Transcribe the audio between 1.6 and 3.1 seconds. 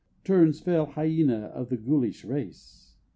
the Ghoulish race?